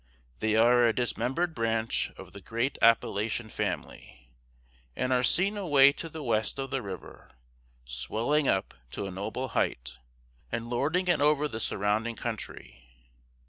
They 0.39 0.55
are 0.55 0.87
a 0.87 0.93
dismembered 0.95 1.53
branch 1.53 2.09
of 2.17 2.33
the 2.33 2.41
great 2.41 2.75
Appalachian 2.81 3.49
family, 3.49 4.31
and 4.95 5.13
are 5.13 5.21
seen 5.21 5.57
away 5.57 5.91
to 5.91 6.09
the 6.09 6.23
west 6.23 6.57
of 6.57 6.71
the 6.71 6.81
river, 6.81 7.35
swelling 7.85 8.47
up 8.47 8.73
to 8.93 9.05
a 9.05 9.11
noble 9.11 9.49
height, 9.49 9.99
and 10.51 10.67
lording 10.67 11.07
it 11.07 11.21
over 11.21 11.47
the 11.47 11.59
surrounding 11.59 12.15
country. 12.15 12.83